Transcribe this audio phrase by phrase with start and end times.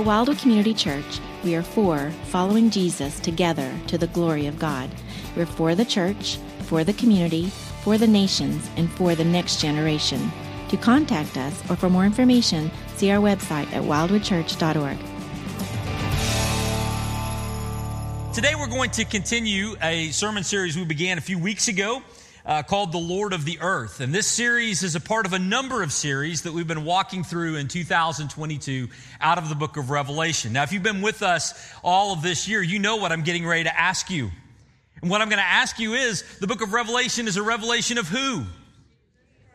[0.00, 4.88] At Wildwood Community Church, we are for following Jesus together to the glory of God.
[5.36, 7.48] We're for the church, for the community,
[7.82, 10.32] for the nations, and for the next generation.
[10.70, 14.96] To contact us or for more information, see our website at wildwoodchurch.org.
[18.32, 22.02] Today we're going to continue a sermon series we began a few weeks ago
[22.50, 24.00] uh, called The Lord of the Earth.
[24.00, 27.22] And this series is a part of a number of series that we've been walking
[27.22, 28.88] through in 2022
[29.20, 30.52] out of the book of Revelation.
[30.52, 33.46] Now, if you've been with us all of this year, you know what I'm getting
[33.46, 34.32] ready to ask you.
[35.00, 37.98] And what I'm going to ask you is the book of Revelation is a revelation
[37.98, 38.42] of who?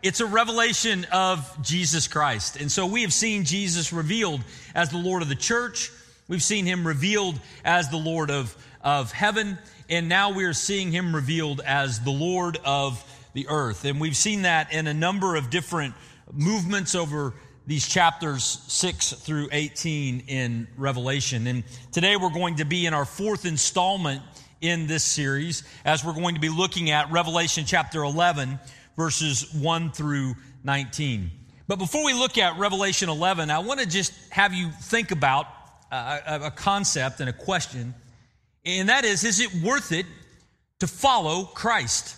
[0.02, 2.56] It's a revelation of Jesus Christ.
[2.56, 4.40] And so we have seen Jesus revealed
[4.74, 5.92] as the Lord of the church.
[6.30, 9.58] We've seen him revealed as the Lord of, of heaven
[9.90, 13.04] and now we are seeing him revealed as the Lord of
[13.34, 13.86] the earth.
[13.86, 15.94] And we've seen that in a number of different
[16.32, 17.34] movements over
[17.68, 21.48] these chapters 6 through 18 in Revelation.
[21.48, 24.22] And today we're going to be in our fourth installment
[24.62, 28.60] in this series as we're going to be looking at Revelation chapter 11,
[28.96, 31.32] verses 1 through 19.
[31.68, 35.48] But before we look at Revelation 11, I want to just have you think about
[35.92, 37.94] uh, a, a concept and a question
[38.66, 40.06] and that is, is it worth it
[40.80, 42.16] to follow Christ?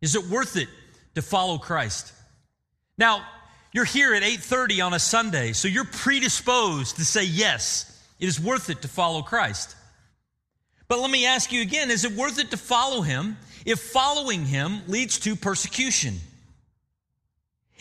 [0.00, 0.68] Is it worth it
[1.14, 2.12] to follow Christ?
[2.96, 3.24] Now,
[3.72, 7.84] you're here at 8:30 on a Sunday, so you're predisposed to say yes,
[8.18, 9.76] it is worth it to follow Christ.
[10.88, 14.46] But let me ask you again, is it worth it to follow him if following
[14.46, 16.18] him leads to persecution?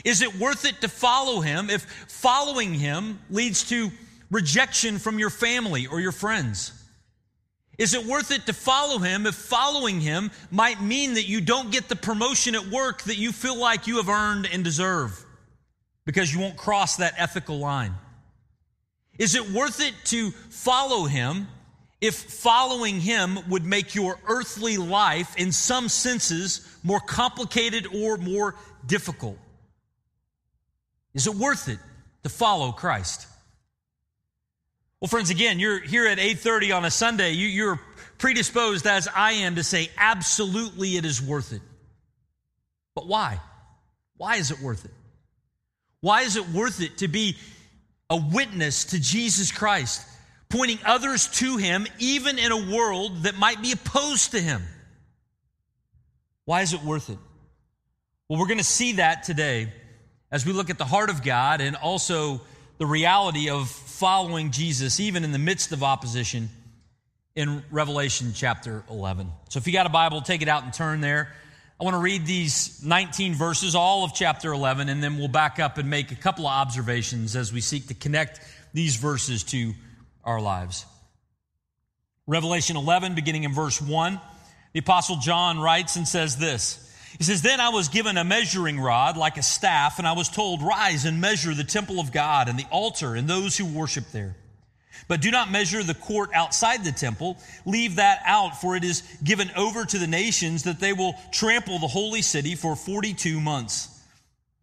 [0.04, 3.92] Is it worth it to follow him if following him leads to
[4.30, 6.74] rejection from your family or your friends?
[7.78, 11.72] Is it worth it to follow him if following him might mean that you don't
[11.72, 15.24] get the promotion at work that you feel like you have earned and deserve
[16.06, 17.94] because you won't cross that ethical line?
[19.20, 21.48] Is it worth it to follow him
[22.02, 28.56] if following him would make your earthly life, in some senses, more complicated or more
[28.86, 29.38] difficult?
[31.14, 31.80] Is it worth it
[32.24, 33.28] to follow Christ?
[35.00, 37.32] Well, friends, again, you're here at 8:30 on a Sunday.
[37.32, 37.80] You, are
[38.18, 41.62] predisposed, as I am, to say absolutely it is worth it.
[42.96, 43.40] But why?
[44.18, 44.94] Why is it worth it?
[46.02, 47.38] Why is it worth it to be
[48.10, 50.04] a witness to Jesus Christ,
[50.50, 54.64] pointing others to Him, even in a world that might be opposed to Him?
[56.46, 57.20] Why is it worth it?
[58.30, 59.72] Well, we're going to see that today
[60.32, 62.42] as we look at the heart of God and also
[62.78, 66.50] the reality of following Jesus, even in the midst of opposition,
[67.36, 69.30] in Revelation chapter 11.
[69.50, 71.34] So if you got a Bible, take it out and turn there.
[71.80, 75.60] I want to read these 19 verses, all of chapter 11, and then we'll back
[75.60, 78.40] up and make a couple of observations as we seek to connect
[78.74, 79.74] these verses to
[80.24, 80.86] our lives.
[82.26, 84.20] Revelation 11, beginning in verse 1,
[84.74, 86.84] the Apostle John writes and says this.
[87.18, 90.30] He says, Then I was given a measuring rod like a staff, and I was
[90.30, 94.06] told, Rise and measure the temple of God and the altar and those who worship
[94.12, 94.36] there.
[95.08, 97.38] But do not measure the court outside the temple.
[97.66, 101.80] Leave that out, for it is given over to the nations that they will trample
[101.80, 103.90] the holy city for 42 months.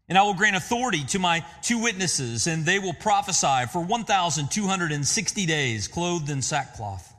[0.08, 5.46] And I will grant authority to my two witnesses, and they will prophesy for 1,260
[5.46, 7.10] days, clothed in sackcloth.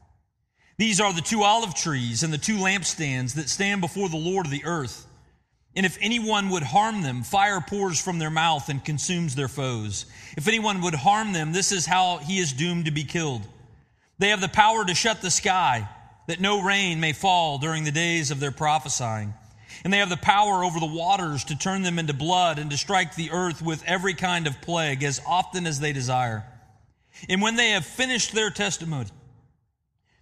[0.77, 4.45] These are the two olive trees and the two lampstands that stand before the Lord
[4.45, 5.07] of the earth.
[5.75, 10.05] And if anyone would harm them, fire pours from their mouth and consumes their foes.
[10.37, 13.41] If anyone would harm them, this is how he is doomed to be killed.
[14.17, 15.89] They have the power to shut the sky,
[16.27, 19.33] that no rain may fall during the days of their prophesying.
[19.83, 22.77] And they have the power over the waters to turn them into blood and to
[22.77, 26.45] strike the earth with every kind of plague as often as they desire.
[27.27, 29.09] And when they have finished their testimony,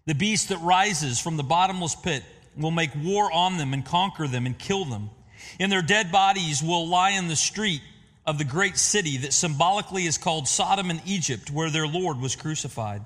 [0.05, 2.23] the beast that rises from the bottomless pit
[2.57, 5.11] will make war on them and conquer them and kill them
[5.59, 7.81] and their dead bodies will lie in the street
[8.25, 12.35] of the great city that symbolically is called Sodom and Egypt, where their Lord was
[12.35, 13.03] crucified.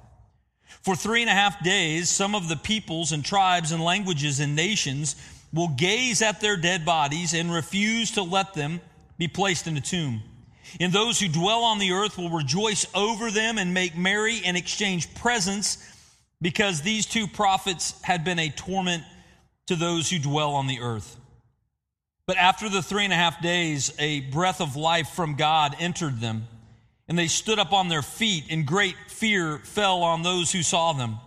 [0.81, 4.55] For three and a half days, some of the peoples and tribes and languages and
[4.55, 5.15] nations
[5.53, 8.79] will gaze at their dead bodies and refuse to let them
[9.17, 10.21] be placed in a tomb.
[10.79, 14.55] And those who dwell on the earth will rejoice over them and make merry and
[14.57, 15.77] exchange presents
[16.41, 19.03] because these two prophets had been a torment
[19.67, 21.16] to those who dwell on the earth.
[22.27, 26.19] But after the three and a half days, a breath of life from God entered
[26.19, 26.45] them,
[27.07, 30.91] and they stood up on their feet, and great fear fell on those who saw
[30.91, 31.19] them.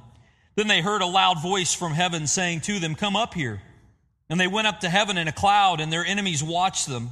[0.57, 3.63] Then they heard a loud voice from heaven saying to them, Come up here.
[4.29, 7.11] And they went up to heaven in a cloud, and their enemies watched them.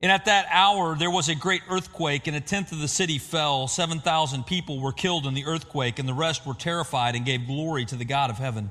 [0.00, 3.18] And at that hour, there was a great earthquake, and a tenth of the city
[3.18, 3.66] fell.
[3.66, 7.84] 7,000 people were killed in the earthquake, and the rest were terrified and gave glory
[7.86, 8.70] to the God of heaven.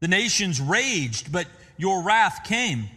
[0.00, 1.46] The nations raged, but
[1.76, 2.88] your wrath came,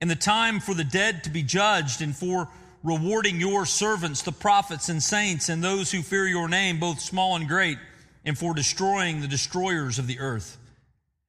[0.00, 2.48] and the time for the dead to be judged, and for
[2.82, 7.34] rewarding your servants, the prophets and saints, and those who fear your name, both small
[7.36, 7.78] and great,
[8.24, 10.58] and for destroying the destroyers of the earth.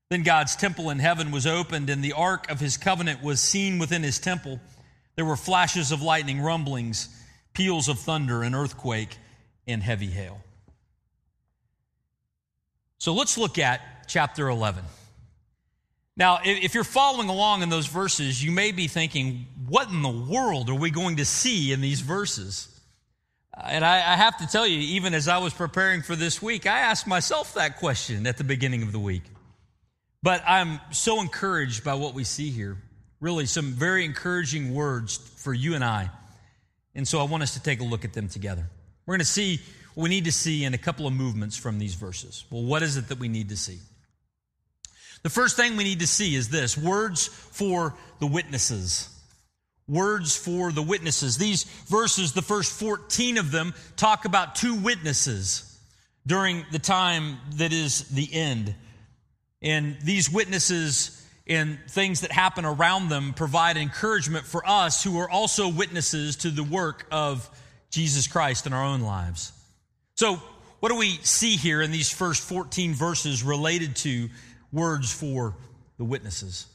[0.09, 3.79] Then God's temple in heaven was opened, and the ark of his covenant was seen
[3.79, 4.59] within his temple.
[5.15, 7.07] There were flashes of lightning, rumblings,
[7.53, 9.17] peals of thunder, an earthquake,
[9.65, 10.41] and heavy hail.
[12.97, 14.83] So let's look at chapter 11.
[16.17, 20.09] Now, if you're following along in those verses, you may be thinking, what in the
[20.09, 22.69] world are we going to see in these verses?
[23.55, 26.67] Uh, and I, have to tell you, even as I was preparing for this week,
[26.67, 29.23] I asked myself that question at the beginning of the week.
[30.23, 32.77] But I'm so encouraged by what we see here.
[33.19, 36.09] Really, some very encouraging words for you and I.
[36.95, 38.69] And so I want us to take a look at them together.
[39.05, 39.59] We're going to see
[39.95, 42.45] what we need to see in a couple of movements from these verses.
[42.49, 43.79] Well, what is it that we need to see?
[45.25, 49.09] The first thing we need to see is this words for the witnesses.
[49.87, 51.39] Words for the witnesses.
[51.39, 55.79] These verses, the first 14 of them, talk about two witnesses
[56.27, 58.75] during the time that is the end.
[59.63, 65.29] And these witnesses and things that happen around them provide encouragement for us who are
[65.29, 67.49] also witnesses to the work of
[67.89, 69.53] Jesus Christ in our own lives.
[70.13, 70.35] So,
[70.81, 74.29] what do we see here in these first 14 verses related to
[74.75, 75.55] words for
[75.97, 76.67] the witnesses?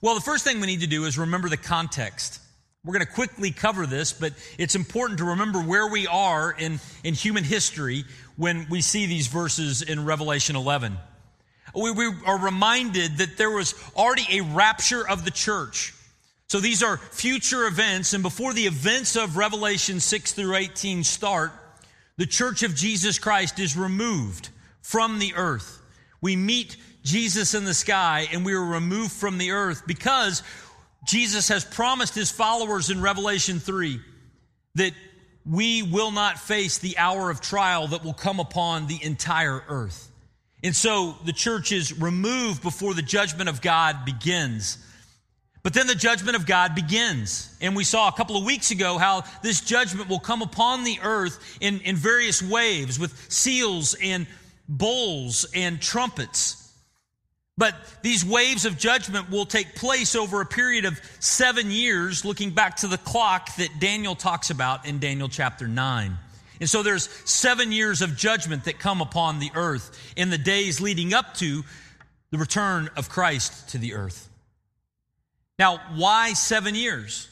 [0.00, 2.40] Well, the first thing we need to do is remember the context.
[2.84, 6.80] We're going to quickly cover this, but it's important to remember where we are in,
[7.04, 8.04] in human history
[8.36, 10.96] when we see these verses in Revelation 11.
[11.74, 15.92] We, we are reminded that there was already a rapture of the church.
[16.46, 21.52] So these are future events, and before the events of Revelation 6 through 18 start,
[22.16, 24.48] the church of Jesus Christ is removed
[24.82, 25.80] from the earth.
[26.20, 30.42] We meet Jesus in the sky, and we are removed from the earth because
[31.06, 34.00] Jesus has promised his followers in Revelation 3
[34.74, 34.92] that
[35.46, 40.10] we will not face the hour of trial that will come upon the entire earth.
[40.62, 44.78] And so the church is removed before the judgment of God begins.
[45.62, 47.54] But then the judgment of God begins.
[47.60, 50.98] And we saw a couple of weeks ago how this judgment will come upon the
[51.02, 54.26] earth in, in various waves with seals and
[54.68, 56.59] bowls and trumpets.
[57.60, 62.52] But these waves of judgment will take place over a period of seven years, looking
[62.52, 66.16] back to the clock that Daniel talks about in Daniel chapter 9.
[66.58, 70.80] And so there's seven years of judgment that come upon the earth in the days
[70.80, 71.62] leading up to
[72.30, 74.30] the return of Christ to the earth.
[75.58, 77.28] Now, why seven years?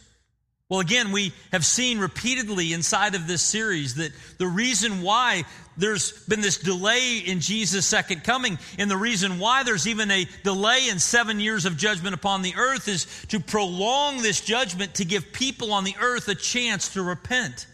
[0.69, 5.45] Well, again, we have seen repeatedly inside of this series that the reason why
[5.79, 10.29] there's been this delay in Jesus' second coming, and the reason why there's even a
[10.45, 15.07] delay in seven years of judgment upon the earth is to prolong this judgment to
[15.07, 17.67] give people on the earth a chance to repent.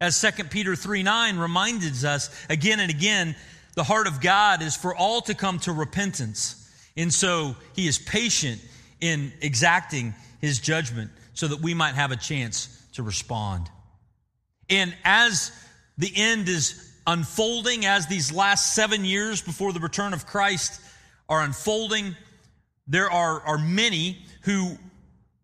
[0.00, 3.36] As 2 Peter 3 9 reminds us again and again,
[3.74, 6.62] the heart of God is for all to come to repentance.
[6.96, 8.58] And so he is patient
[9.02, 13.70] in exacting his judgment so that we might have a chance to respond.
[14.68, 15.52] And as
[15.96, 20.80] the end is unfolding, as these last seven years before the return of Christ
[21.28, 22.16] are unfolding,
[22.88, 24.76] there are, are many who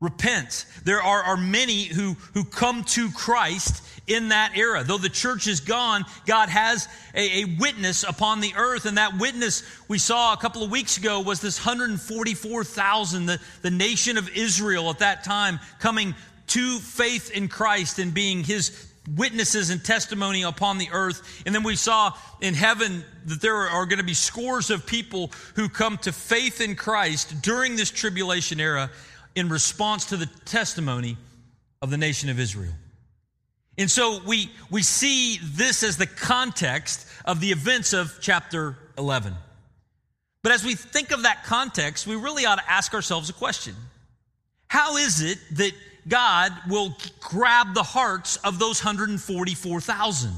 [0.01, 0.67] repent.
[0.85, 4.83] There are, are many who, who come to Christ in that era.
[4.85, 8.85] Though the church is gone, God has a, a, witness upon the earth.
[8.85, 13.71] And that witness we saw a couple of weeks ago was this 144,000, the, the
[13.71, 16.15] nation of Israel at that time coming
[16.49, 21.43] to faith in Christ and being his witnesses and testimony upon the earth.
[21.45, 25.33] And then we saw in heaven that there are going to be scores of people
[25.55, 28.91] who come to faith in Christ during this tribulation era
[29.35, 31.17] in response to the testimony
[31.81, 32.73] of the nation of Israel.
[33.79, 39.35] And so we, we see this as the context of the events of chapter 11.
[40.43, 43.75] But as we think of that context, we really ought to ask ourselves a question
[44.69, 45.73] How is it that
[46.09, 50.33] God will grab the hearts of those 144,000.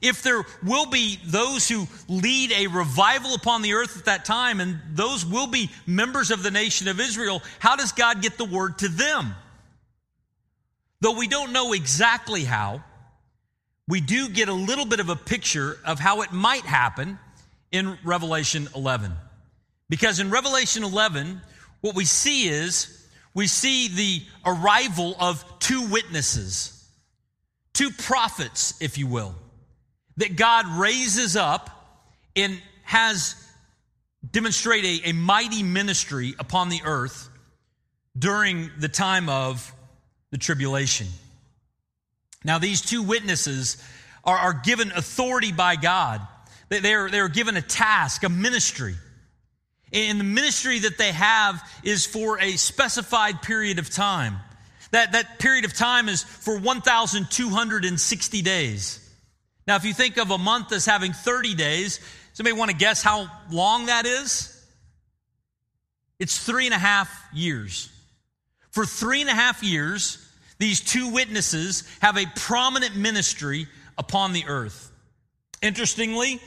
[0.00, 4.60] If there will be those who lead a revival upon the earth at that time,
[4.60, 8.44] and those will be members of the nation of Israel, how does God get the
[8.44, 9.34] word to them?
[11.00, 12.82] Though we don't know exactly how,
[13.86, 17.18] we do get a little bit of a picture of how it might happen
[17.72, 19.12] in Revelation 11.
[19.88, 21.40] Because in Revelation 11,
[21.80, 26.84] what we see is we see the arrival of two witnesses,
[27.72, 29.34] two prophets, if you will,
[30.16, 31.70] that God raises up
[32.34, 33.36] and has
[34.30, 37.28] demonstrate a, a mighty ministry upon the earth
[38.18, 39.72] during the time of
[40.30, 41.06] the tribulation.
[42.44, 43.82] Now, these two witnesses
[44.24, 46.20] are, are given authority by God.
[46.68, 48.94] They are, they are given a task, a ministry.
[49.92, 54.36] And the ministry that they have is for a specified period of time.
[54.90, 59.04] That, that period of time is for 1,260 days.
[59.66, 62.00] Now, if you think of a month as having 30 days,
[62.32, 64.54] somebody want to guess how long that is?
[66.18, 67.90] It's three and a half years.
[68.78, 70.24] For three and a half years,
[70.58, 73.66] these two witnesses have a prominent ministry
[73.98, 74.92] upon the earth.
[75.60, 76.40] Interestingly,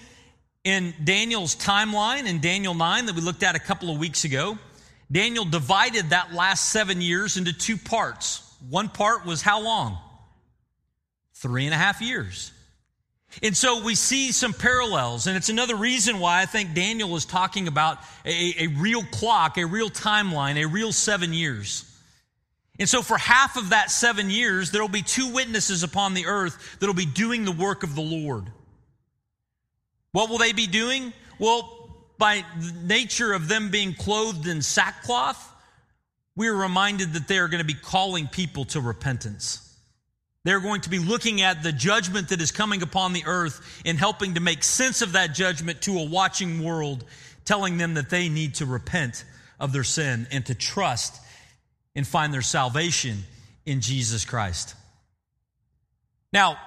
[0.64, 4.58] in Daniel's timeline in Daniel 9 that we looked at a couple of weeks ago,
[5.12, 8.50] Daniel divided that last seven years into two parts.
[8.70, 9.98] One part was how long?
[11.34, 12.54] Three and a half years.
[13.44, 17.26] And so we see some parallels, and it's another reason why I think Daniel is
[17.26, 21.90] talking about a, a real clock, a real timeline, a real seven years.
[22.82, 26.26] And so, for half of that seven years, there will be two witnesses upon the
[26.26, 28.48] earth that will be doing the work of the Lord.
[30.14, 31.14] What will they be doing?
[31.38, 32.44] Well, by
[32.84, 35.48] nature of them being clothed in sackcloth,
[36.36, 39.78] we are reminded that they are going to be calling people to repentance.
[40.44, 43.96] They're going to be looking at the judgment that is coming upon the earth and
[43.96, 47.06] helping to make sense of that judgment to a watching world,
[47.46, 49.24] telling them that they need to repent
[49.60, 51.22] of their sin and to trust
[51.96, 53.24] and find their salvation
[53.66, 54.76] in Jesus Christ.
[56.34, 56.58] Now,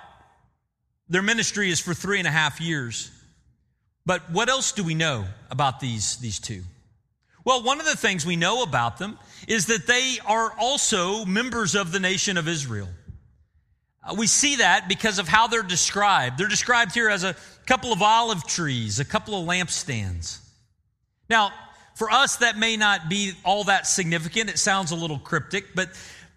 [1.08, 3.10] their ministry is for three and a half years.
[4.06, 6.62] But what else do we know about these, these two?
[7.44, 11.74] Well, one of the things we know about them is that they are also members
[11.74, 12.88] of the nation of Israel.
[14.02, 16.38] Uh, we see that because of how they're described.
[16.38, 20.38] They're described here as a couple of olive trees, a couple of lampstands.
[21.28, 21.52] Now,
[21.94, 24.50] for us, that may not be all that significant.
[24.50, 25.88] It sounds a little cryptic, but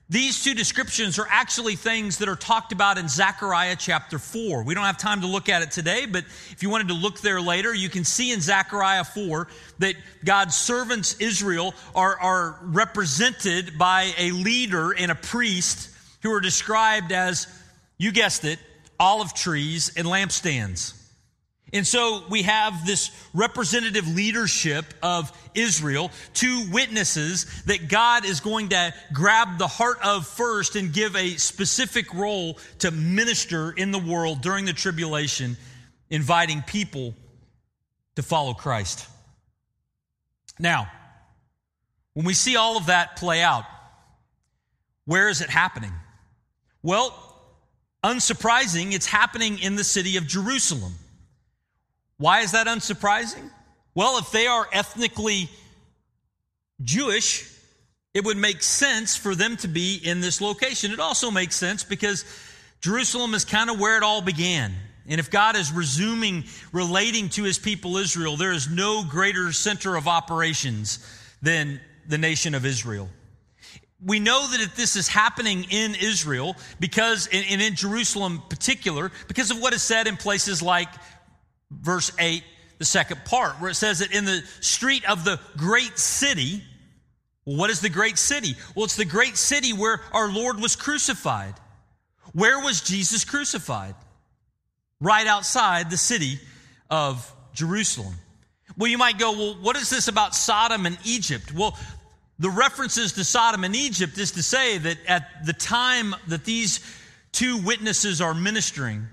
[0.09, 4.63] these two descriptions are actually things that are talked about in Zechariah chapter 4.
[4.63, 7.19] We don't have time to look at it today, but if you wanted to look
[7.19, 9.49] there later, you can see in Zechariah 4
[9.79, 15.89] that God's servants, Israel, are, are represented by a leader and a priest
[16.23, 17.47] who are described as,
[17.97, 18.59] you guessed it,
[18.97, 20.96] olive trees and lampstands.
[21.73, 28.69] And so we have this representative leadership of Israel, two witnesses that God is going
[28.69, 33.99] to grab the heart of first and give a specific role to minister in the
[33.99, 35.57] world during the tribulation,
[36.09, 37.13] inviting people
[38.15, 39.05] to follow Christ.
[40.57, 40.89] Now,
[42.13, 43.65] when we see all of that play out,
[45.03, 45.91] where is it happening?
[46.81, 47.13] Well,
[48.03, 50.93] unsurprising, it's happening in the city of Jerusalem.
[52.17, 53.49] Why is that unsurprising?
[53.93, 55.49] Well, if they are ethnically
[56.81, 57.51] Jewish,
[58.13, 60.91] it would make sense for them to be in this location.
[60.91, 62.25] It also makes sense because
[62.81, 64.73] Jerusalem is kind of where it all began.
[65.07, 69.95] And if God is resuming relating to his people Israel, there is no greater center
[69.95, 70.99] of operations
[71.41, 73.09] than the nation of Israel.
[74.05, 79.11] We know that if this is happening in Israel because, and in Jerusalem in particular,
[79.27, 80.89] because of what is said in places like
[81.71, 82.43] verse 8,
[82.77, 86.63] the second part, where it says that in the street of the great city,
[87.43, 88.55] what is the great city?
[88.75, 91.55] Well, it's the great city where our Lord was crucified.
[92.33, 93.95] Where was Jesus crucified?
[94.99, 96.39] Right outside the city
[96.89, 98.13] of Jerusalem.
[98.77, 101.53] Well, you might go, well, what is this about Sodom and Egypt?
[101.53, 101.77] Well,
[102.37, 106.79] the references to Sodom and Egypt is to say that at the time that these
[107.31, 109.07] two witnesses are ministering,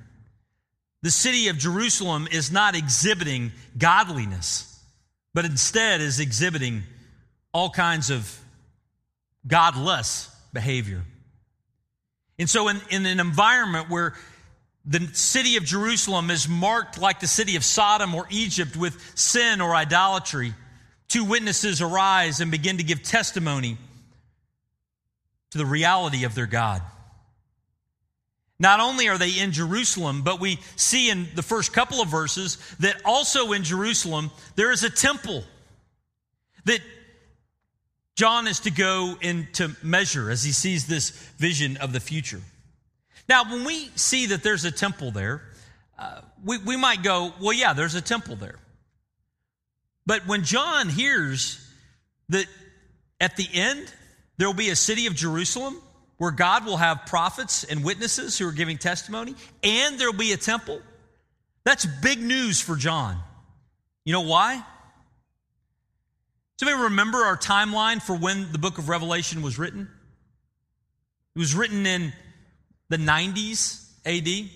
[1.05, 4.83] the city of Jerusalem is not exhibiting godliness,
[5.35, 6.83] but instead is exhibiting
[7.53, 8.41] all kinds of
[9.47, 11.03] godless behavior.
[12.39, 14.15] And so, in, in an environment where
[14.87, 19.61] the city of Jerusalem is marked like the city of Sodom or Egypt with sin
[19.61, 20.55] or idolatry,
[21.09, 23.77] two witnesses arise and begin to give testimony
[25.51, 26.81] to the reality of their God.
[28.59, 32.59] Not only are they in Jerusalem, but we see in the first couple of verses
[32.79, 35.45] that also in Jerusalem there is a temple
[36.65, 36.81] that
[38.15, 42.41] John is to go into measure as he sees this vision of the future.
[43.29, 45.43] Now, when we see that there's a temple there,
[45.99, 48.59] uh, we, we might go, well, yeah, there's a temple there.
[50.07, 51.61] But when John hears
[52.29, 52.47] that
[53.21, 53.93] at the end
[54.37, 55.81] there will be a city of Jerusalem
[56.25, 60.33] where God will have prophets and witnesses who are giving testimony, and there will be
[60.33, 60.81] a temple,
[61.65, 63.19] that's big news for John.
[64.07, 64.65] You know why?
[66.59, 69.87] Somebody remember our timeline for when the book of Revelation was written?
[71.37, 72.15] It was written in
[72.89, 74.49] the 90s AD.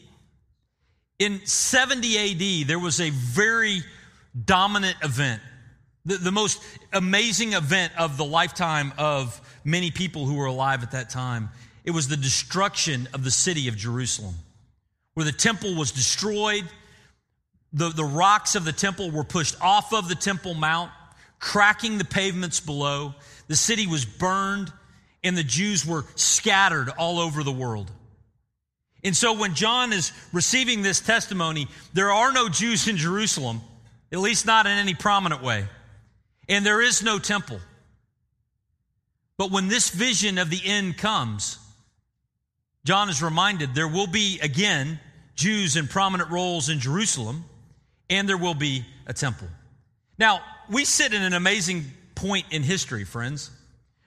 [1.19, 3.83] In 70 AD, there was a very
[4.43, 5.43] dominant event,
[6.09, 6.63] the, the most
[6.93, 11.51] amazing event of the lifetime of many people who were alive at that time.
[11.85, 14.35] It was the destruction of the city of Jerusalem,
[15.15, 16.65] where the temple was destroyed.
[17.75, 20.91] The, the rocks of the temple were pushed off of the Temple Mount
[21.39, 23.15] cracking the pavements below.
[23.47, 24.73] The city was burned,
[25.23, 27.91] and the Jews were scattered all over the world.
[29.05, 33.61] And so when John is receiving this testimony, there are no Jews in Jerusalem,
[34.11, 35.67] at least not in any prominent way,
[36.49, 37.61] and there is no temple.
[39.37, 41.59] But when this vision of the end comes,
[42.85, 44.99] John is reminded there will be again
[45.35, 47.45] Jews in prominent roles in Jerusalem,
[48.11, 49.49] and there will be a temple.
[50.19, 51.85] Now, we sit in an amazing
[52.17, 53.51] point in history, friends.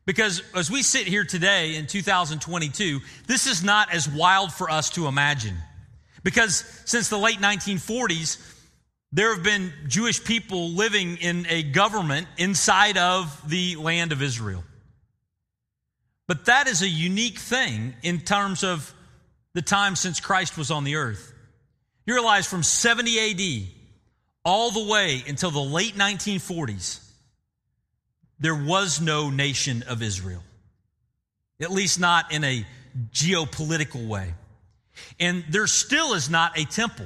[0.05, 4.89] Because as we sit here today in 2022, this is not as wild for us
[4.91, 5.55] to imagine.
[6.23, 8.37] Because since the late 1940s,
[9.11, 14.63] there have been Jewish people living in a government inside of the land of Israel.
[16.27, 18.93] But that is a unique thing in terms of
[19.53, 21.33] the time since Christ was on the earth.
[22.05, 23.67] You realize from 70 AD
[24.45, 27.05] all the way until the late 1940s,
[28.39, 30.41] there was no nation of Israel,
[31.59, 32.65] at least not in a
[33.11, 34.33] geopolitical way.
[35.19, 37.05] And there still is not a temple,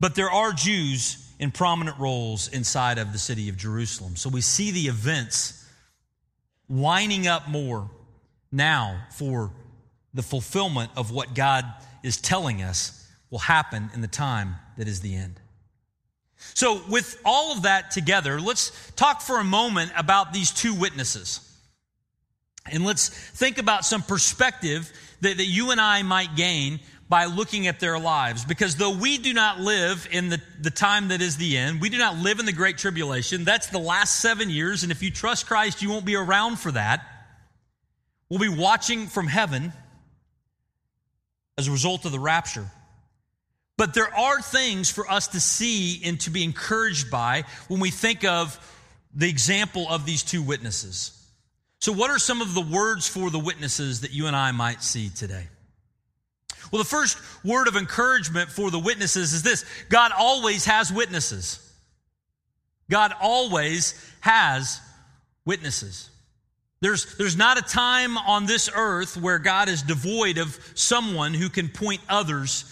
[0.00, 4.16] but there are Jews in prominent roles inside of the city of Jerusalem.
[4.16, 5.66] So we see the events
[6.68, 7.90] lining up more
[8.50, 9.52] now for
[10.12, 11.64] the fulfillment of what God
[12.02, 15.40] is telling us will happen in the time that is the end.
[16.54, 21.46] So, with all of that together, let's talk for a moment about these two witnesses.
[22.70, 26.80] And let's think about some perspective that, that you and I might gain
[27.10, 28.44] by looking at their lives.
[28.44, 31.90] Because though we do not live in the, the time that is the end, we
[31.90, 34.84] do not live in the Great Tribulation, that's the last seven years.
[34.84, 37.04] And if you trust Christ, you won't be around for that.
[38.28, 39.72] We'll be watching from heaven
[41.58, 42.70] as a result of the rapture.
[43.76, 47.90] But there are things for us to see and to be encouraged by when we
[47.90, 48.56] think of
[49.12, 51.16] the example of these two witnesses.
[51.80, 54.82] So, what are some of the words for the witnesses that you and I might
[54.82, 55.48] see today?
[56.70, 61.66] Well, the first word of encouragement for the witnesses is this God always has witnesses.
[62.90, 64.80] God always has
[65.44, 66.10] witnesses.
[66.80, 71.48] There's, there's not a time on this earth where God is devoid of someone who
[71.48, 72.64] can point others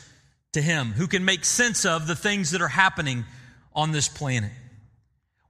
[0.52, 3.24] to Him, who can make sense of the things that are happening
[3.74, 4.50] on this planet.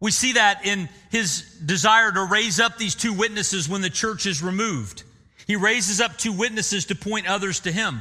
[0.01, 4.27] We see that in His desire to raise up these two witnesses when the church
[4.27, 5.05] is removed.
[5.47, 8.01] He raises up two witnesses to point others to Him.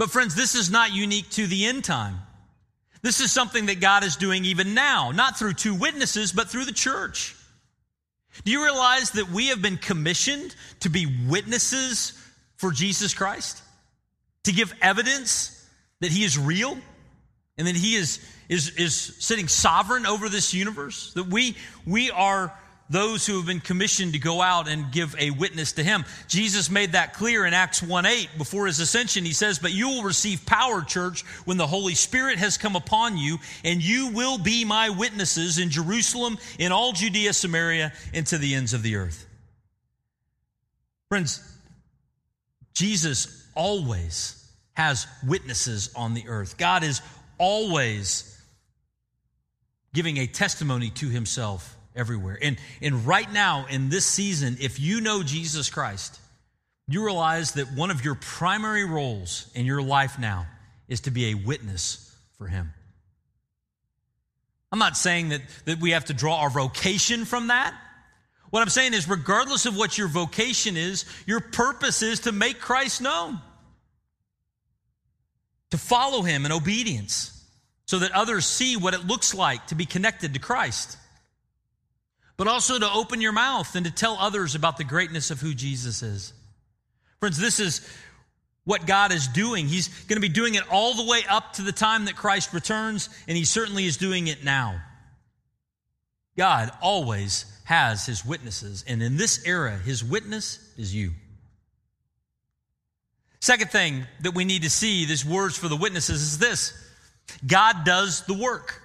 [0.00, 2.20] But, friends, this is not unique to the end time.
[3.02, 6.64] This is something that God is doing even now, not through two witnesses, but through
[6.64, 7.36] the church.
[8.46, 12.18] Do you realize that we have been commissioned to be witnesses
[12.56, 13.60] for Jesus Christ?
[14.44, 15.68] To give evidence
[16.00, 16.78] that he is real
[17.58, 22.58] and that he is, is, is sitting sovereign over this universe, that we, we are
[22.90, 26.04] those who have been commissioned to go out and give a witness to him.
[26.26, 29.24] Jesus made that clear in Acts 1 8 before his ascension.
[29.24, 33.16] He says, But you will receive power, church, when the Holy Spirit has come upon
[33.16, 38.38] you, and you will be my witnesses in Jerusalem, in all Judea, Samaria, and to
[38.38, 39.24] the ends of the earth.
[41.08, 41.40] Friends,
[42.74, 44.36] Jesus always
[44.74, 46.56] has witnesses on the earth.
[46.58, 47.00] God is
[47.38, 48.26] always
[49.92, 52.38] giving a testimony to himself everywhere.
[52.40, 56.20] And, and right now, in this season, if you know Jesus Christ,
[56.88, 60.46] you realize that one of your primary roles in your life now
[60.88, 62.72] is to be a witness for him.
[64.72, 67.74] I'm not saying that, that we have to draw our vocation from that.
[68.50, 72.60] What I'm saying is, regardless of what your vocation is, your purpose is to make
[72.60, 73.38] Christ known,
[75.70, 77.36] to follow him in obedience,
[77.86, 80.96] so that others see what it looks like to be connected to Christ,
[82.40, 85.52] but also to open your mouth and to tell others about the greatness of who
[85.52, 86.32] Jesus is.
[87.18, 87.86] Friends, this is
[88.64, 89.68] what God is doing.
[89.68, 92.54] He's going to be doing it all the way up to the time that Christ
[92.54, 94.80] returns, and He certainly is doing it now.
[96.34, 101.10] God always has His witnesses, and in this era, His witness is you.
[103.40, 106.72] Second thing that we need to see, these words for the witnesses, is this
[107.46, 108.80] God does the work.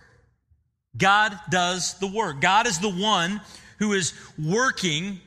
[0.98, 2.42] God does the work.
[2.42, 3.42] God is the one
[3.80, 5.20] who is working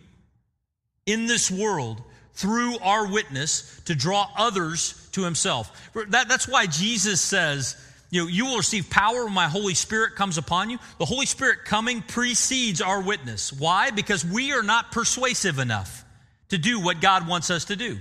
[1.07, 2.03] in this world
[2.35, 5.91] through our witness to draw others to himself.
[6.09, 7.77] That, that's why Jesus says,
[8.11, 10.79] you know, you will receive power when my Holy Spirit comes upon you.
[10.99, 13.53] The Holy Spirit coming precedes our witness.
[13.53, 13.91] Why?
[13.91, 16.05] Because we are not persuasive enough
[16.49, 17.99] to do what God wants us to do.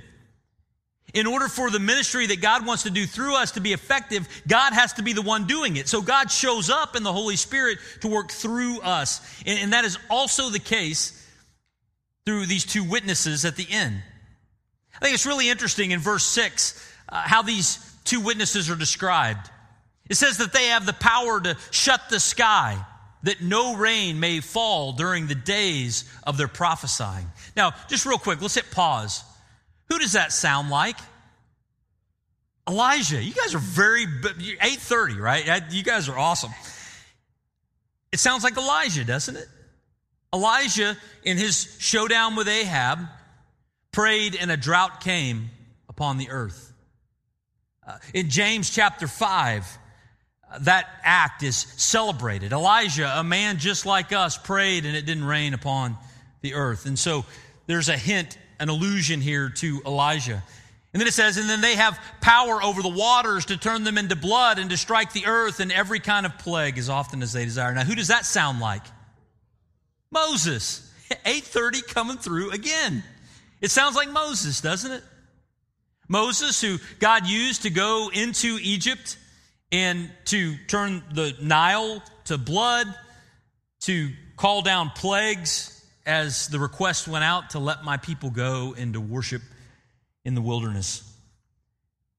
[1.13, 4.27] In order for the ministry that God wants to do through us to be effective,
[4.47, 5.87] God has to be the one doing it.
[5.87, 9.21] So God shows up in the Holy Spirit to work through us.
[9.45, 11.13] And, and that is also the case
[12.25, 14.01] through these two witnesses at the end.
[14.95, 19.49] I think it's really interesting in verse 6 uh, how these two witnesses are described.
[20.09, 22.77] It says that they have the power to shut the sky,
[23.23, 27.27] that no rain may fall during the days of their prophesying.
[27.55, 29.23] Now, just real quick, let's hit pause.
[29.89, 30.97] Who does that sound like?
[32.67, 33.21] Elijah.
[33.21, 35.63] You guys are very 8:30, right?
[35.71, 36.51] You guys are awesome.
[38.11, 39.47] It sounds like Elijah, doesn't it?
[40.33, 42.99] Elijah in his showdown with Ahab
[43.91, 45.49] prayed and a drought came
[45.87, 46.73] upon the earth.
[47.85, 49.77] Uh, in James chapter 5,
[50.51, 52.51] uh, that act is celebrated.
[52.51, 55.97] Elijah, a man just like us, prayed and it didn't rain upon
[56.41, 56.85] the earth.
[56.85, 57.25] And so
[57.65, 60.43] there's a hint, an allusion here to Elijah.
[60.93, 63.97] And then it says, and then they have power over the waters to turn them
[63.97, 67.33] into blood and to strike the earth and every kind of plague as often as
[67.33, 67.73] they desire.
[67.73, 68.83] Now, who does that sound like?
[70.11, 70.83] Moses.
[71.25, 73.03] 830 coming through again.
[73.61, 75.03] It sounds like Moses, doesn't it?
[76.07, 79.17] Moses, who God used to go into Egypt
[79.71, 82.87] and to turn the Nile to blood,
[83.81, 85.73] to call down plagues
[86.07, 89.41] as the request went out to let my people go and to worship
[90.25, 91.03] in the wilderness.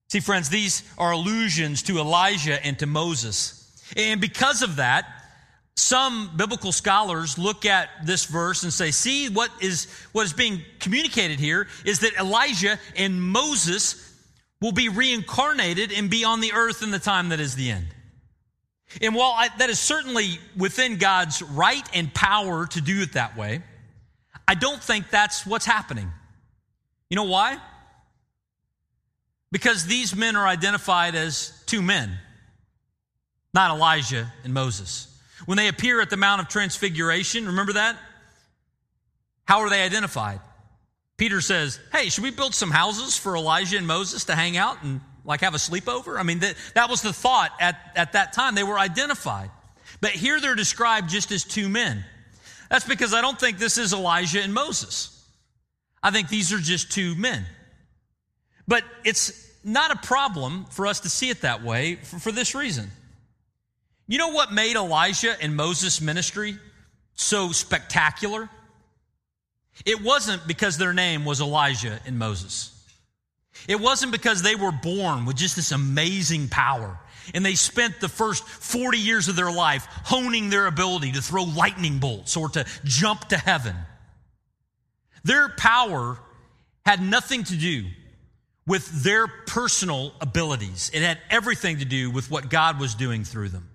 [0.09, 3.83] See, friends, these are allusions to Elijah and to Moses.
[3.97, 5.07] And because of that,
[5.77, 10.63] some biblical scholars look at this verse and say, see, what is, what is being
[10.81, 14.05] communicated here is that Elijah and Moses
[14.61, 17.87] will be reincarnated and be on the earth in the time that is the end.
[19.01, 23.37] And while I, that is certainly within God's right and power to do it that
[23.37, 23.63] way,
[24.49, 26.11] I don't think that's what's happening.
[27.11, 27.59] You know why?
[29.53, 32.19] Because these men are identified as two men,
[33.53, 35.07] not Elijah and Moses.
[35.45, 37.97] When they appear at the Mount of Transfiguration, remember that?
[39.45, 40.41] How are they identified?
[41.19, 44.83] Peter says, Hey, should we build some houses for Elijah and Moses to hang out
[44.83, 46.19] and like have a sleepover?
[46.19, 48.55] I mean, that, that was the thought at, at that time.
[48.55, 49.51] They were identified.
[50.01, 52.05] But here they're described just as two men.
[52.69, 55.15] That's because I don't think this is Elijah and Moses.
[56.03, 57.45] I think these are just two men.
[58.67, 62.55] But it's not a problem for us to see it that way for, for this
[62.55, 62.91] reason.
[64.07, 66.57] You know what made Elijah and Moses' ministry
[67.15, 68.49] so spectacular?
[69.85, 72.75] It wasn't because their name was Elijah and Moses.
[73.67, 76.99] It wasn't because they were born with just this amazing power
[77.35, 81.45] and they spent the first 40 years of their life honing their ability to throw
[81.45, 83.77] lightning bolts or to jump to heaven.
[85.25, 86.19] Their power
[86.85, 87.85] had nothing to do
[88.67, 90.91] with their personal abilities.
[90.93, 93.69] It had everything to do with what God was doing through them.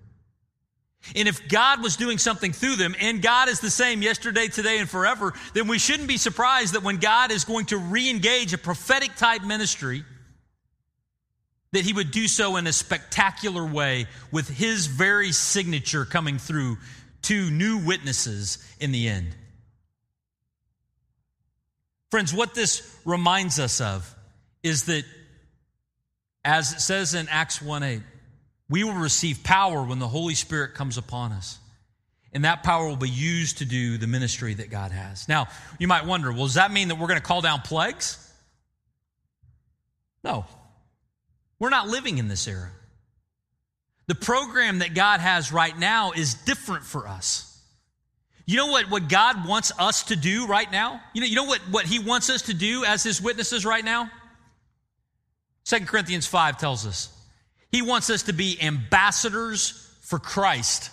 [1.14, 4.78] And if God was doing something through them, and God is the same yesterday, today,
[4.78, 8.54] and forever, then we shouldn't be surprised that when God is going to re engage
[8.54, 10.04] a prophetic type ministry,
[11.74, 16.78] that he would do so in a spectacular way with his very signature coming through
[17.22, 19.34] to new witnesses in the end.
[22.10, 24.14] Friends, what this reminds us of
[24.62, 25.04] is that,
[26.44, 28.00] as it says in Acts 1 8,
[28.68, 31.58] we will receive power when the Holy Spirit comes upon us.
[32.32, 35.28] And that power will be used to do the ministry that God has.
[35.28, 38.18] Now, you might wonder, well, does that mean that we're going to call down plagues?
[40.24, 40.46] No.
[41.58, 42.70] We're not living in this era.
[44.06, 47.50] The program that God has right now is different for us.
[48.46, 51.00] You know what, what God wants us to do right now?
[51.14, 53.84] You know, you know what, what He wants us to do as His witnesses right
[53.84, 54.10] now?
[55.64, 57.08] 2 Corinthians 5 tells us
[57.72, 60.90] He wants us to be ambassadors for Christ.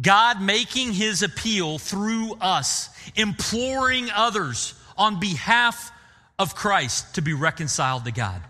[0.00, 5.90] God making His appeal through us, imploring others on behalf
[6.38, 8.40] of Christ to be reconciled to God.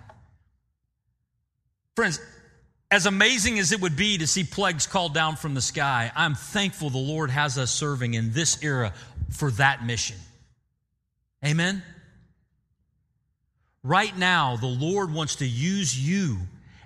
[1.94, 2.20] Friends,
[2.90, 6.34] as amazing as it would be to see plagues called down from the sky, I'm
[6.34, 8.92] thankful the Lord has us serving in this era
[9.30, 10.16] for that mission.
[11.44, 11.82] Amen?
[13.82, 16.38] Right now, the Lord wants to use you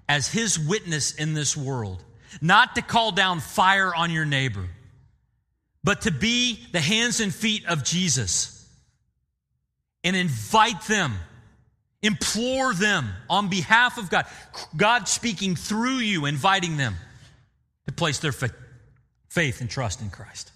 [0.09, 2.03] as His witness in this world,
[2.40, 4.66] not to call down fire on your neighbor,
[5.85, 8.69] but to be the hands and feet of Jesus
[10.03, 11.14] and invite them
[12.02, 14.26] Implore them on behalf of God.
[14.76, 16.94] God speaking through you, inviting them
[17.87, 20.52] to place their faith and trust in Christ.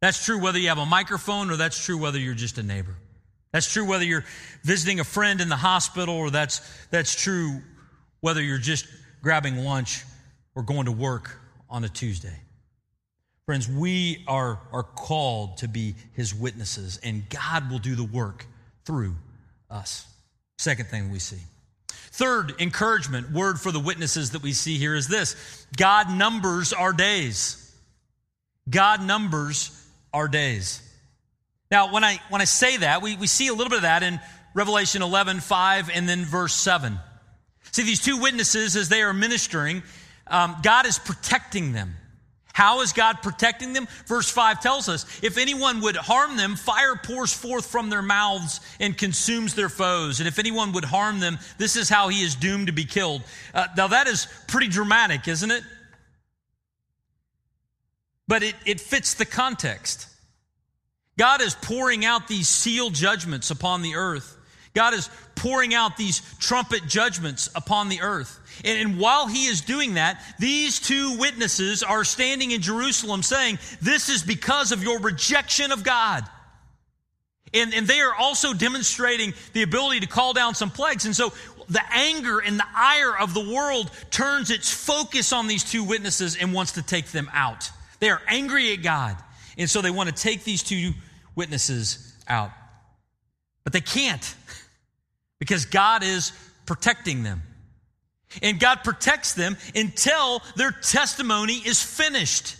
[0.00, 2.94] That's true whether you have a microphone or that's true whether you're just a neighbor.
[3.52, 4.24] That's true whether you're
[4.62, 7.62] visiting a friend in the hospital or that's, that's true
[8.20, 8.86] whether you're just
[9.22, 10.02] grabbing lunch
[10.54, 11.38] or going to work
[11.70, 12.36] on a Tuesday.
[13.46, 18.46] Friends, we are, are called to be his witnesses, and God will do the work
[18.84, 19.14] through
[19.70, 20.06] us.
[20.64, 21.42] Second thing we see.
[21.88, 25.36] Third encouragement, word for the witnesses that we see here is this
[25.76, 27.60] God numbers our days.
[28.70, 29.78] God numbers
[30.10, 30.80] our days.
[31.70, 34.02] Now, when I, when I say that, we, we see a little bit of that
[34.02, 34.18] in
[34.54, 36.98] Revelation 11, 5, and then verse 7.
[37.72, 39.82] See, these two witnesses, as they are ministering,
[40.28, 41.94] um, God is protecting them.
[42.54, 43.88] How is God protecting them?
[44.06, 48.60] Verse 5 tells us if anyone would harm them, fire pours forth from their mouths
[48.78, 50.20] and consumes their foes.
[50.20, 53.22] And if anyone would harm them, this is how he is doomed to be killed.
[53.52, 55.64] Uh, now, that is pretty dramatic, isn't it?
[58.28, 60.06] But it, it fits the context.
[61.18, 64.36] God is pouring out these seal judgments upon the earth.
[64.74, 68.38] God is pouring out these trumpet judgments upon the earth.
[68.62, 73.58] And, and, while he is doing that, these two witnesses are standing in Jerusalem saying,
[73.80, 76.24] This is because of your rejection of God.
[77.52, 81.04] And, and they are also demonstrating the ability to call down some plagues.
[81.04, 81.32] And so
[81.68, 86.36] the anger and the ire of the world turns its focus on these two witnesses
[86.36, 87.70] and wants to take them out.
[88.00, 89.16] They are angry at God.
[89.56, 90.92] And so they want to take these two
[91.36, 92.50] witnesses out.
[93.62, 94.34] But they can't
[95.38, 96.32] because God is
[96.66, 97.42] protecting them.
[98.42, 102.56] And God protects them until their testimony is finished.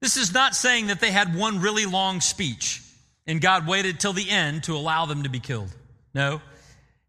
[0.00, 2.82] This is not saying that they had one really long speech
[3.26, 5.70] and God waited till the end to allow them to be killed.
[6.14, 6.40] No,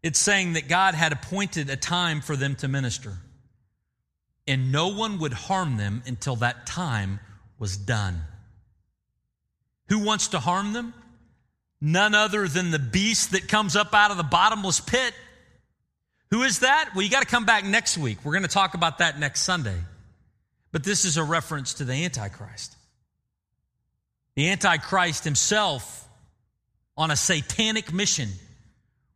[0.02, 3.12] it's saying that God had appointed a time for them to minister.
[4.48, 7.20] And no one would harm them until that time
[7.58, 8.22] was done.
[9.88, 10.94] Who wants to harm them?
[11.80, 15.14] None other than the beast that comes up out of the bottomless pit.
[16.30, 16.90] Who is that?
[16.94, 18.18] Well, you got to come back next week.
[18.24, 19.78] We're going to talk about that next Sunday.
[20.72, 22.76] But this is a reference to the Antichrist.
[24.34, 26.06] The Antichrist himself,
[26.96, 28.28] on a satanic mission,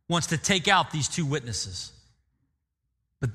[0.07, 1.91] wants to take out these two witnesses.
[3.19, 3.29] But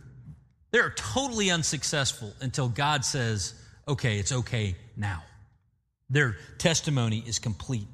[0.71, 3.55] they're totally unsuccessful until God says,
[3.87, 5.23] okay, it's okay now.
[6.09, 7.87] Their testimony is complete.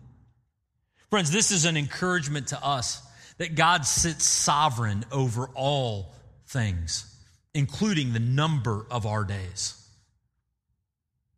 [1.10, 3.02] Friends, this is an encouragement to us
[3.38, 6.12] that God sits sovereign over all
[6.46, 7.06] things,
[7.54, 9.78] including the number of our days.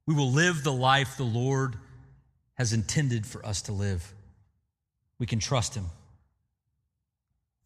[0.06, 1.76] We will live the life the Lord
[2.54, 4.12] has intended for us to live.
[5.18, 5.86] We can trust Him.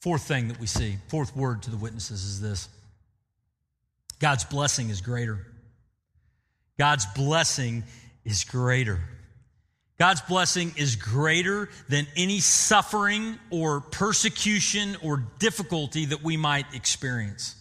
[0.01, 2.69] Fourth thing that we see, fourth word to the witnesses is this
[4.19, 5.47] God's blessing is greater.
[6.79, 7.83] God's blessing
[8.25, 9.01] is greater.
[9.99, 17.57] God's blessing is greater than any suffering or persecution or difficulty that we might experience.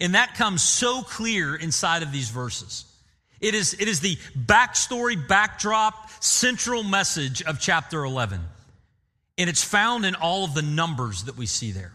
[0.00, 2.86] And that comes so clear inside of these verses.
[3.40, 8.40] It is, it is the backstory, backdrop, central message of chapter 11.
[9.36, 11.92] And it's found in all of the numbers that we see there.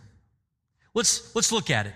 [0.93, 1.93] Let's, let's look at it.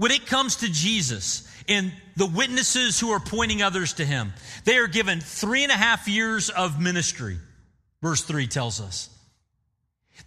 [0.00, 4.32] When it comes to Jesus and the witnesses who are pointing others to him,
[4.64, 7.36] they are given three and a half years of ministry,
[8.00, 9.10] verse 3 tells us,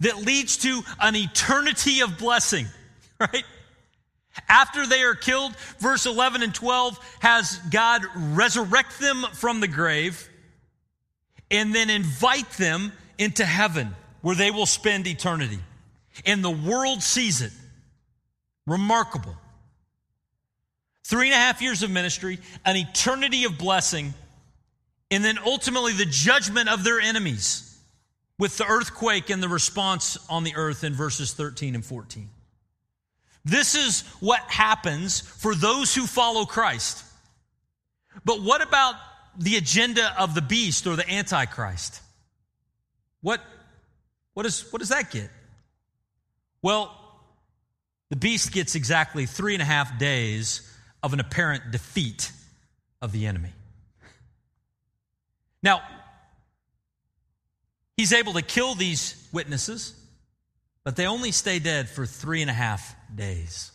[0.01, 2.67] that leads to an eternity of blessing,
[3.19, 3.43] right?
[4.47, 10.29] After they are killed, verse 11 and 12 has God resurrect them from the grave
[11.49, 15.57] and then invite them into heaven where they will spend eternity.
[16.27, 17.53] And the world sees it.
[18.67, 19.35] Remarkable.
[21.03, 24.13] Three and a half years of ministry, an eternity of blessing,
[25.11, 27.77] and then ultimately the judgment of their enemies
[28.39, 32.29] with the earthquake and the response on the earth in verses 13 and 14.
[33.45, 37.03] This is what happens for those who follow Christ.
[38.23, 38.95] But what about
[39.37, 42.01] the agenda of the beast or the antichrist?
[43.21, 43.41] What,
[44.33, 45.29] what, is, what does that get?
[46.61, 46.97] Well,
[48.09, 50.69] the beast gets exactly three and a half days
[51.03, 52.31] of an apparent defeat
[53.01, 53.51] of the enemy.
[55.61, 55.81] Now,
[57.97, 59.93] he's able to kill these witnesses,
[60.83, 63.71] but they only stay dead for three and a half days.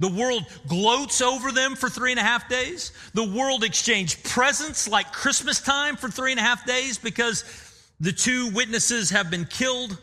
[0.00, 2.90] The world gloats over them for three and a half days.
[3.14, 7.44] The world exchanged presents like Christmas time for three and a half days because
[8.00, 9.96] the two witnesses have been killed,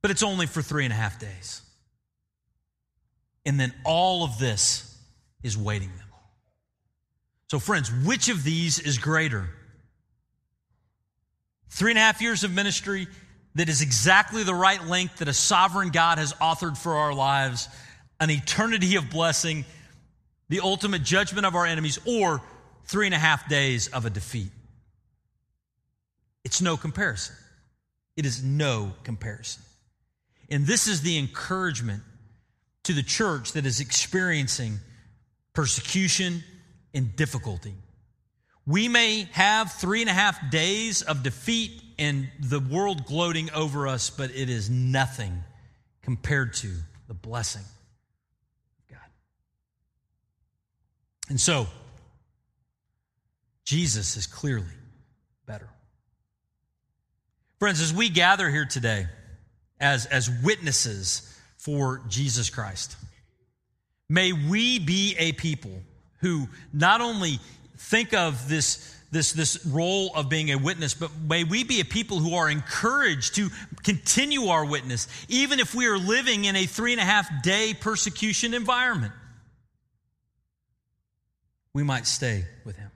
[0.00, 1.63] but it's only for three and a half days.
[3.46, 4.96] And then all of this
[5.42, 6.06] is waiting them.
[7.50, 9.48] So, friends, which of these is greater?
[11.68, 13.06] Three and a half years of ministry
[13.54, 17.68] that is exactly the right length that a sovereign God has authored for our lives,
[18.18, 19.64] an eternity of blessing,
[20.48, 22.40] the ultimate judgment of our enemies, or
[22.86, 24.50] three and a half days of a defeat.
[26.44, 27.36] It's no comparison.
[28.16, 29.62] It is no comparison.
[30.50, 32.02] And this is the encouragement
[32.84, 34.78] to the church that is experiencing
[35.52, 36.42] persecution
[36.92, 37.74] and difficulty.
[38.66, 43.86] We may have three and a half days of defeat and the world gloating over
[43.86, 45.44] us, but it is nothing
[46.02, 46.70] compared to
[47.08, 49.08] the blessing of God.
[51.28, 51.66] And so,
[53.64, 54.66] Jesus is clearly
[55.46, 55.68] better.
[57.58, 59.06] Friends, as we gather here today
[59.80, 61.33] as, as witnesses
[61.64, 62.94] for Jesus Christ,
[64.10, 65.72] may we be a people
[66.20, 67.40] who not only
[67.78, 71.84] think of this, this, this role of being a witness, but may we be a
[71.86, 73.48] people who are encouraged to
[73.82, 77.72] continue our witness, even if we are living in a three and a half day
[77.72, 79.14] persecution environment.
[81.72, 82.90] We might stay with him.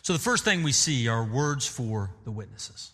[0.00, 2.92] So, the first thing we see are words for the witnesses.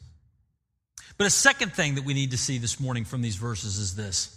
[1.19, 3.97] But a second thing that we need to see this morning from these verses is
[3.97, 4.33] this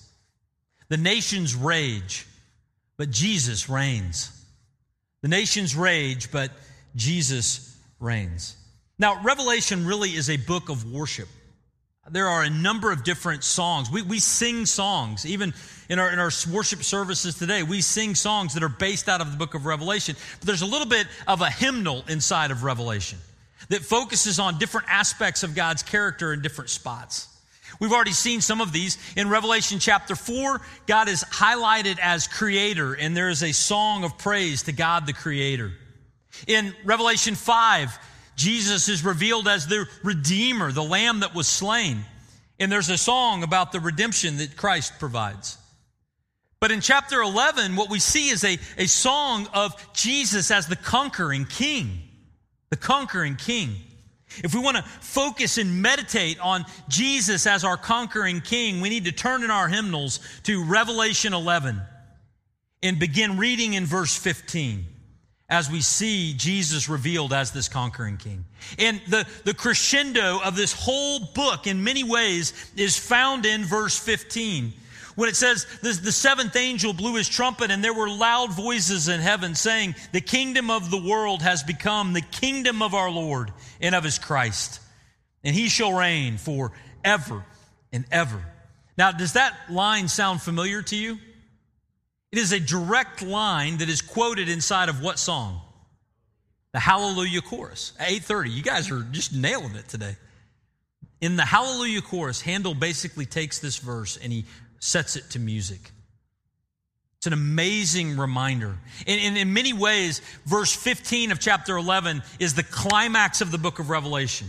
[0.88, 2.26] the nations rage,
[2.98, 4.32] but Jesus reigns.
[5.22, 6.52] The nations rage, but
[6.96, 8.56] Jesus reigns.
[8.98, 11.28] Now, Revelation really is a book of worship.
[12.10, 13.92] There are a number of different songs.
[13.92, 15.26] We, we sing songs.
[15.26, 15.54] Even
[15.90, 19.32] in our, in our worship services today, we sing songs that are based out of
[19.32, 20.16] the book of Revelation.
[20.40, 23.20] But there's a little bit of a hymnal inside of Revelation
[23.68, 27.28] that focuses on different aspects of God's character in different spots.
[27.80, 28.98] We've already seen some of these.
[29.16, 34.18] In Revelation chapter 4, God is highlighted as creator, and there is a song of
[34.18, 35.72] praise to God the creator.
[36.48, 37.98] In Revelation 5,
[38.36, 42.06] Jesus is revealed as the Redeemer, the Lamb that was slain.
[42.60, 45.58] And there's a song about the redemption that Christ provides.
[46.60, 50.76] But in chapter 11, what we see is a, a song of Jesus as the
[50.76, 52.09] conquering king
[52.70, 53.76] the conquering king.
[54.44, 59.06] If we want to focus and meditate on Jesus as our conquering king, we need
[59.06, 61.82] to turn in our hymnals to Revelation 11
[62.84, 64.86] and begin reading in verse 15
[65.50, 68.46] as we see Jesus revealed as this conquering king.
[68.78, 73.98] And the, the crescendo of this whole book, in many ways, is found in verse
[73.98, 74.74] 15
[75.20, 79.20] when it says the, seventh angel blew his trumpet and there were loud voices in
[79.20, 83.52] heaven saying, The kingdom of the world has become the kingdom of our Lord
[83.82, 84.80] and of his Christ,
[85.44, 86.72] and he shall reign for
[87.04, 87.44] ever
[87.92, 88.42] and ever.
[88.98, 91.18] Now, does that line sound familiar to you?
[92.32, 95.60] It is a direct line that is quoted inside of what song?
[96.72, 97.92] The Hallelujah chorus.
[98.00, 98.52] 8:30.
[98.52, 100.16] You guys are just nailing it today.
[101.20, 104.46] In the Hallelujah chorus, Handel basically takes this verse and he
[104.80, 105.92] sets it to music.
[107.18, 108.78] It's an amazing reminder.
[109.06, 113.58] And, and, in many ways, verse 15 of chapter 11 is the climax of the
[113.58, 114.48] book of Revelation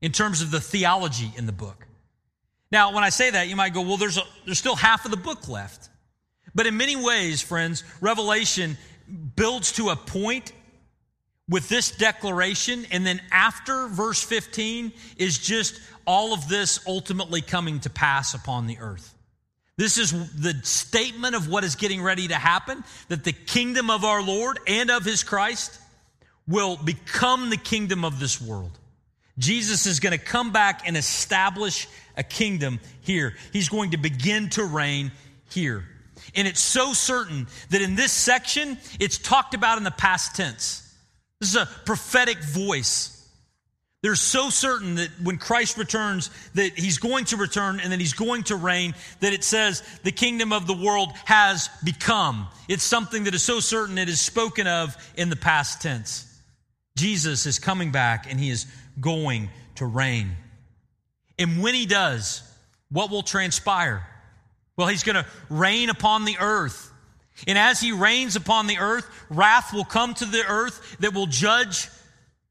[0.00, 1.86] in terms of the theology in the book.
[2.72, 5.12] Now, when I say that, you might go, well, there's, a, there's still half of
[5.12, 5.88] the book left.
[6.54, 8.76] But in many ways, friends, Revelation
[9.36, 10.52] builds to a point
[11.48, 17.80] with this declaration, and then after verse 15 is just all of this ultimately coming
[17.80, 19.14] to pass upon the earth.
[19.78, 24.04] This is the statement of what is getting ready to happen that the kingdom of
[24.04, 25.80] our Lord and of his Christ
[26.48, 28.76] will become the kingdom of this world.
[29.38, 33.36] Jesus is going to come back and establish a kingdom here.
[33.52, 35.12] He's going to begin to reign
[35.50, 35.84] here.
[36.34, 40.92] And it's so certain that in this section, it's talked about in the past tense.
[41.38, 43.17] This is a prophetic voice.
[44.00, 48.12] They're so certain that when Christ returns, that he's going to return and that he's
[48.12, 52.46] going to reign, that it says the kingdom of the world has become.
[52.68, 56.24] It's something that is so certain it is spoken of in the past tense.
[56.96, 58.66] Jesus is coming back and he is
[59.00, 60.36] going to reign.
[61.36, 62.42] And when he does,
[62.90, 64.06] what will transpire?
[64.76, 66.92] Well, he's going to reign upon the earth.
[67.48, 71.26] And as he reigns upon the earth, wrath will come to the earth that will
[71.26, 71.88] judge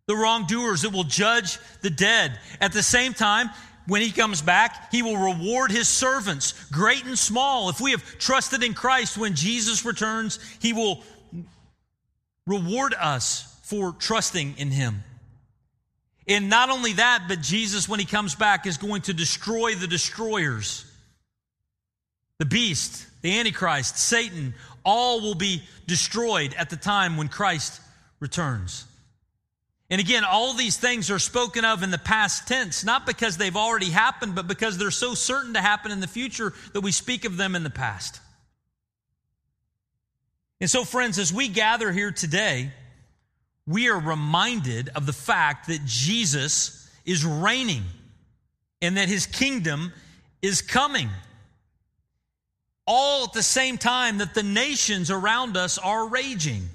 [0.07, 2.39] the wrongdoers, that will judge the dead.
[2.59, 3.49] At the same time,
[3.87, 7.69] when he comes back, he will reward his servants, great and small.
[7.69, 11.03] If we have trusted in Christ, when Jesus returns, he will
[12.45, 15.03] reward us for trusting in him.
[16.27, 19.87] And not only that, but Jesus, when he comes back, is going to destroy the
[19.87, 20.85] destroyers.
[22.39, 24.53] The beast, the Antichrist, Satan,
[24.83, 27.81] all will be destroyed at the time when Christ
[28.19, 28.85] returns.
[29.89, 33.55] And again, all these things are spoken of in the past tense, not because they've
[33.55, 37.23] already happened, but because they're so certain to happen in the future that we speak
[37.23, 38.19] of them in the past.
[40.59, 42.71] And so, friends, as we gather here today,
[43.65, 47.83] we are reminded of the fact that Jesus is reigning
[48.81, 49.93] and that his kingdom
[50.41, 51.09] is coming.
[52.85, 56.67] All at the same time that the nations around us are raging.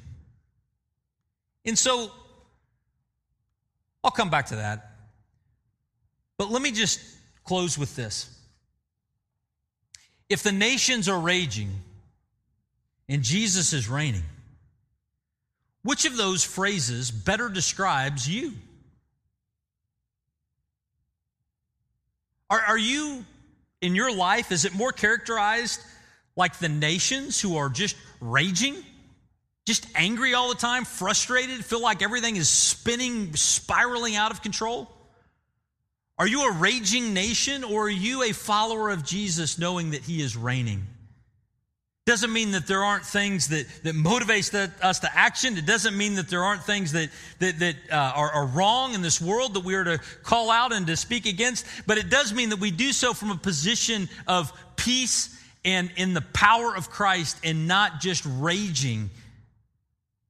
[1.64, 2.10] And so,
[4.04, 4.90] I'll come back to that.
[6.38, 7.00] But let me just
[7.44, 8.28] close with this.
[10.28, 11.70] If the nations are raging
[13.08, 14.24] and Jesus is reigning,
[15.82, 18.52] which of those phrases better describes you?
[22.48, 23.24] Are, are you,
[23.80, 25.80] in your life, is it more characterized
[26.36, 28.76] like the nations who are just raging?
[29.66, 34.90] Just angry all the time, frustrated, feel like everything is spinning, spiraling out of control?
[36.18, 40.20] Are you a raging nation or are you a follower of Jesus knowing that he
[40.20, 40.86] is reigning?
[42.04, 45.56] Doesn't mean that there aren't things that, that motivates the, us to action.
[45.56, 49.02] It doesn't mean that there aren't things that, that, that uh, are, are wrong in
[49.02, 51.64] this world that we are to call out and to speak against.
[51.86, 56.12] But it does mean that we do so from a position of peace and in
[56.12, 59.10] the power of Christ and not just raging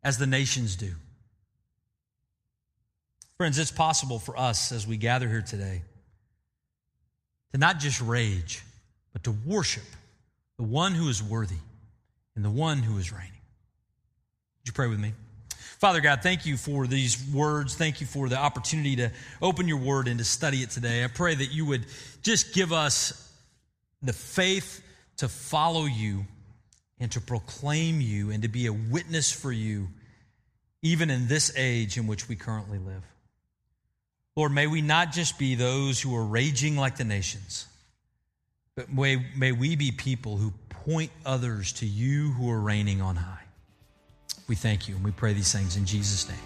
[0.03, 0.93] as the nations do.
[3.37, 5.83] Friends, it's possible for us as we gather here today
[7.53, 8.63] to not just rage,
[9.13, 9.83] but to worship
[10.57, 11.57] the one who is worthy
[12.35, 13.31] and the one who is reigning.
[13.31, 15.13] Would you pray with me?
[15.79, 17.75] Father God, thank you for these words.
[17.75, 21.03] Thank you for the opportunity to open your word and to study it today.
[21.03, 21.87] I pray that you would
[22.23, 23.33] just give us
[24.01, 24.81] the faith
[25.17, 26.25] to follow you
[27.03, 29.89] and to proclaim you and to be a witness for you,
[30.83, 33.03] even in this age in which we currently live.
[34.37, 37.67] Lord, may we not just be those who are raging like the nations,
[38.77, 43.17] but may, may we be people who point others to you who are reigning on
[43.17, 43.43] high.
[44.47, 46.39] We thank you and we pray these things in Jesus' name.